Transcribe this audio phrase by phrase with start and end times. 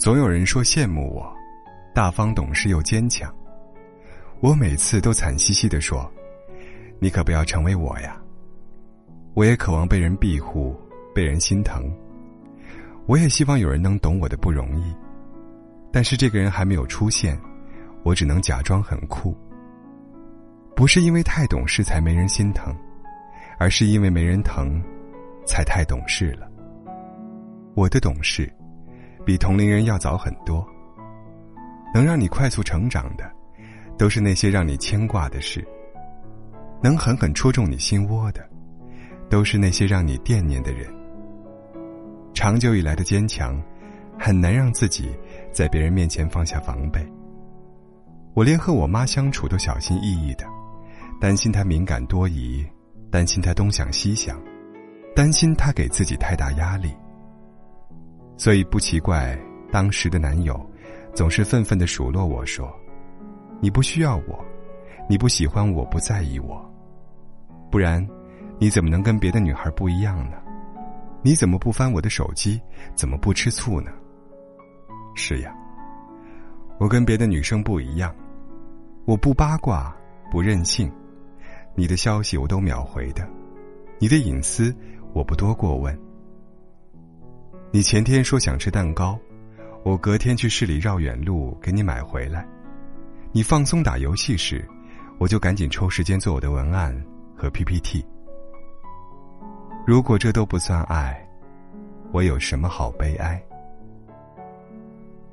[0.00, 1.30] 总有人说羡慕我，
[1.94, 3.30] 大方懂事又坚强。
[4.40, 6.10] 我每次都惨兮兮的说
[6.98, 8.18] ：“你可不要成为我呀。”
[9.36, 10.74] 我也渴望被人庇护，
[11.14, 11.84] 被人心疼。
[13.04, 14.84] 我也希望有人能懂我的不容易，
[15.92, 17.38] 但是这个人还没有出现，
[18.02, 19.36] 我只能假装很酷。
[20.74, 22.74] 不是因为太懂事才没人心疼，
[23.58, 24.82] 而是因为没人疼，
[25.44, 26.50] 才太懂事了。
[27.74, 28.50] 我的懂事，
[29.24, 30.66] 比同龄人要早很多。
[31.92, 33.30] 能让你快速成长的，
[33.98, 35.60] 都是那些让你牵挂的事；
[36.80, 38.48] 能狠狠戳中你心窝的，
[39.28, 40.88] 都是那些让你惦念的人。
[42.32, 43.60] 长久以来的坚强，
[44.16, 45.10] 很难让自己
[45.52, 47.04] 在别人面前放下防备。
[48.34, 50.44] 我连和我妈相处都小心翼翼的，
[51.20, 52.64] 担心她敏感多疑，
[53.10, 54.40] 担心她东想西想，
[55.14, 56.94] 担心她给自己太大压力。
[58.40, 59.38] 所以不奇怪，
[59.70, 60.58] 当时的男友
[61.14, 62.74] 总是愤愤的数落我说
[63.60, 64.42] ：“你不需要我，
[65.10, 66.58] 你不喜欢我，不在意我，
[67.70, 68.02] 不然，
[68.58, 70.38] 你怎么能跟别的女孩不一样呢？
[71.20, 72.58] 你怎么不翻我的手机？
[72.94, 73.90] 怎么不吃醋呢？”
[75.14, 75.54] 是呀，
[76.78, 78.10] 我跟别的女生不一样，
[79.04, 79.94] 我不八卦，
[80.32, 80.90] 不任性，
[81.74, 83.22] 你的消息我都秒回的，
[83.98, 84.74] 你的隐私
[85.12, 85.94] 我不多过问。
[87.72, 89.16] 你前天说想吃蛋糕，
[89.84, 92.44] 我隔天去市里绕远路给你买回来。
[93.30, 94.68] 你放松打游戏时，
[95.18, 96.92] 我就赶紧抽时间做我的文案
[97.36, 98.04] 和 PPT。
[99.86, 101.24] 如果这都不算爱，
[102.12, 103.40] 我有什么好悲哀？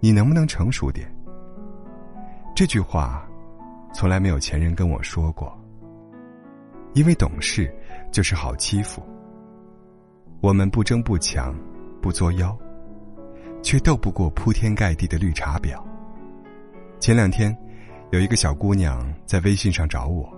[0.00, 1.14] 你能不能成熟点？
[2.56, 3.28] 这句话，
[3.92, 5.54] 从来没有前人跟我说过。
[6.94, 7.70] 因为懂事
[8.10, 9.02] 就是好欺负。
[10.40, 11.54] 我们不争不抢。
[12.02, 12.54] 不作妖，
[13.62, 15.80] 却斗不过铺天盖地的绿茶婊。
[16.98, 17.56] 前两天，
[18.10, 20.28] 有一个小姑娘在微信上找我，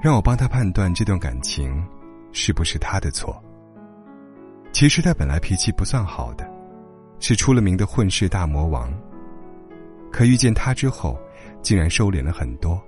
[0.00, 1.84] 让我帮她判断这段感情
[2.32, 3.42] 是不是她的错。
[4.72, 6.48] 其实她本来脾气不算好的，
[7.18, 8.88] 是出了名的混世大魔王。
[10.12, 11.18] 可遇见他之后，
[11.60, 12.80] 竟然收敛了很多。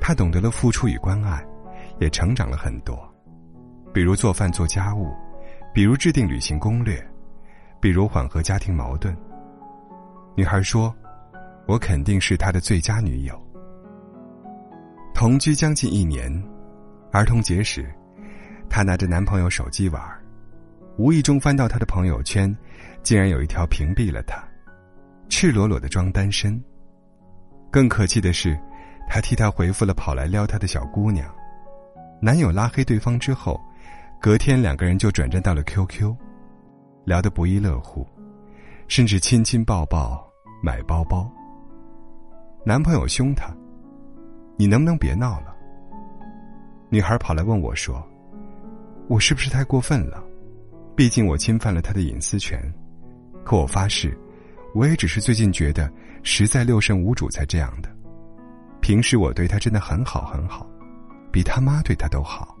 [0.00, 1.44] 她懂得了付出与关爱，
[1.98, 2.96] 也成长了很多，
[3.92, 5.12] 比如做饭做家务。
[5.74, 7.02] 比如制定旅行攻略，
[7.80, 9.16] 比如缓和家庭矛盾。
[10.36, 10.94] 女孩说
[11.66, 13.40] ：“我肯定是他的最佳女友。”
[15.14, 16.30] 同居将近一年，
[17.10, 17.90] 儿童节时，
[18.68, 20.02] 她拿着男朋友手机玩，
[20.98, 22.54] 无意中翻到他的朋友圈，
[23.02, 24.36] 竟然有一条屏蔽了他，
[25.30, 26.62] 赤裸裸的装单身。
[27.70, 28.58] 更可气的是，
[29.08, 31.34] 他替他回复了跑来撩他的小姑娘，
[32.20, 33.58] 男友拉黑对方之后。
[34.22, 36.14] 隔天，两个人就转战到了 QQ，
[37.04, 38.06] 聊得不亦乐乎，
[38.86, 40.24] 甚至亲亲抱抱、
[40.62, 41.28] 买包包。
[42.64, 43.52] 男朋友凶她
[44.56, 45.52] ：“你能不能别闹了？”
[46.88, 48.00] 女孩跑来问我说
[49.10, 50.22] ：“我是不是太过分了？
[50.94, 52.62] 毕竟我侵犯了他的隐私权。
[53.42, 54.16] 可我发誓，
[54.72, 57.88] 我也只是最近觉得实在六神无主才这样的。
[58.80, 60.64] 平时我对他真的很好很好，
[61.32, 62.56] 比他妈对他都好。”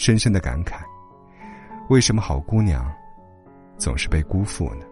[0.00, 0.80] 深深的感慨：
[1.90, 2.90] 为什么好姑娘
[3.76, 4.86] 总是被辜负呢？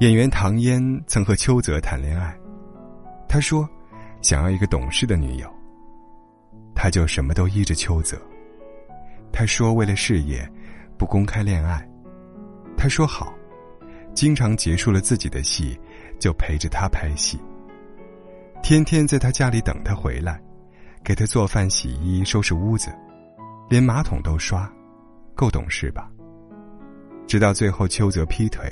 [0.00, 2.36] 演员唐嫣曾和邱泽谈恋爱，
[3.26, 3.66] 他说
[4.20, 5.50] 想要一个懂事的女友，
[6.74, 8.20] 他就什么都依着邱泽。
[9.32, 10.46] 他说为了事业
[10.98, 11.82] 不公开恋爱，
[12.76, 13.32] 他说好，
[14.12, 15.80] 经常结束了自己的戏
[16.18, 17.40] 就陪着他拍戏，
[18.62, 20.38] 天天在他家里等他回来，
[21.02, 22.94] 给他做饭、洗衣、收拾屋子。
[23.70, 24.68] 连马桶都刷，
[25.32, 26.10] 够懂事吧？
[27.24, 28.68] 直到最后邱泽劈腿，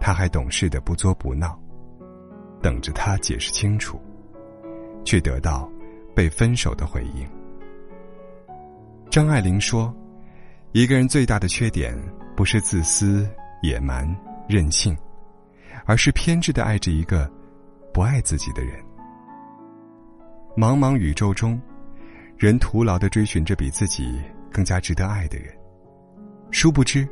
[0.00, 1.56] 他还懂事的不作不闹，
[2.60, 4.00] 等着他解释清楚，
[5.04, 5.70] 却得到
[6.12, 7.24] 被分手的回应。
[9.08, 9.94] 张爱玲说
[10.74, 11.96] ：“一个人最大的缺点，
[12.34, 13.30] 不是自私、
[13.62, 14.12] 野蛮、
[14.48, 14.98] 任性，
[15.84, 17.30] 而是偏执的爱着一个
[17.94, 18.74] 不爱自己的人。”
[20.58, 21.56] 茫茫宇宙中。
[22.38, 24.20] 人徒劳的追寻着比自己
[24.52, 25.54] 更加值得爱的人，
[26.50, 27.08] 殊不知，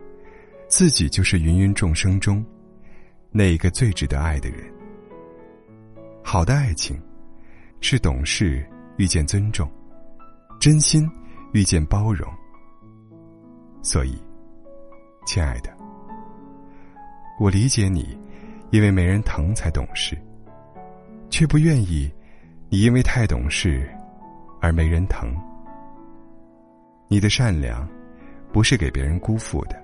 [0.69, 2.45] 自己就是芸芸众生中
[3.31, 4.59] 那一个最值得爱的人。
[6.23, 7.01] 好的爱情，
[7.81, 8.69] 是懂事
[8.99, 9.71] 遇见尊重，
[10.61, 11.11] 真心
[11.55, 12.31] 遇见包容。
[13.81, 14.23] 所以，
[15.27, 15.75] 亲爱的，
[17.41, 18.19] 我理解你，
[18.73, 20.19] 因为没人疼才懂事，
[21.31, 22.13] 却不愿意
[22.69, 23.91] 你因为太懂事。
[24.65, 25.31] 而没人疼。
[27.07, 27.87] 你的善良，
[28.51, 29.77] 不是给别人辜负的；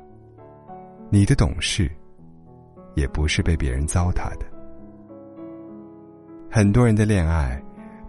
[1.10, 1.90] 你的懂事，
[2.94, 4.46] 也不是被别人糟蹋的。
[6.50, 7.62] 很多人的恋爱，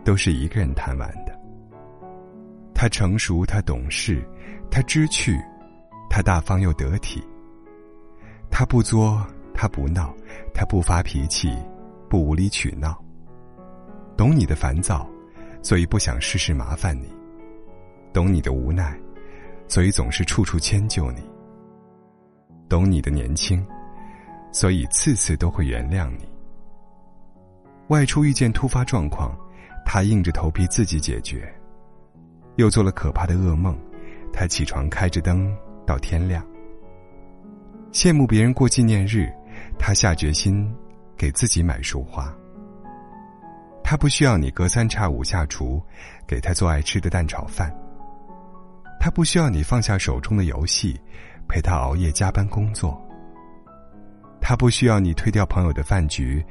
[0.05, 1.37] 都是一个人谈完的。
[2.73, 4.25] 他成熟，他懂事，
[4.71, 5.37] 他知趣，
[6.09, 7.21] 他大方又得体。
[8.49, 9.21] 他不作，
[9.53, 10.15] 他不闹，
[10.53, 11.53] 他不发脾气，
[12.09, 12.97] 不无理取闹。
[14.15, 15.05] 懂你的烦躁，
[15.61, 17.07] 所以不想事事麻烦你；
[18.13, 18.99] 懂你的无奈，
[19.67, 21.21] 所以总是处处迁就你；
[22.67, 23.65] 懂你的年轻，
[24.51, 26.27] 所以次次都会原谅你。
[27.87, 29.37] 外出遇见突发状况，
[29.85, 31.39] 他硬着头皮自己解决；
[32.55, 33.77] 又做了可怕的噩梦，
[34.33, 35.55] 他起床开着灯
[35.85, 36.45] 到天亮。
[37.91, 39.29] 羡慕别人过纪念日，
[39.77, 40.73] 他下决心
[41.17, 42.33] 给自己买束花。
[43.91, 45.83] 他不需要你隔三差五下厨，
[46.25, 47.69] 给他做爱吃的蛋炒饭。
[49.01, 50.97] 他不需要你放下手中的游戏，
[51.45, 52.97] 陪他熬夜加班工作。
[54.39, 56.41] 他不需要你推掉朋友的饭局。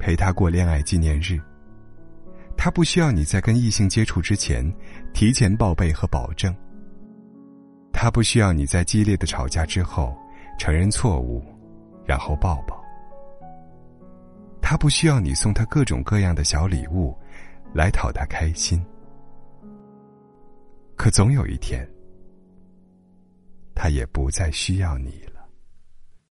[0.00, 1.40] 陪他过恋爱纪念日。
[2.56, 4.68] 他不需要你在跟异性接触之前
[5.14, 6.52] 提前报备和保证。
[7.92, 10.16] 他不需要你在激烈的吵架之后
[10.58, 11.44] 承认错误，
[12.04, 12.77] 然后抱抱。
[14.70, 17.16] 他不需要你送他各种各样的小礼物，
[17.72, 18.84] 来讨他开心。
[20.94, 21.88] 可总有一天，
[23.74, 25.37] 他也不再需要你了。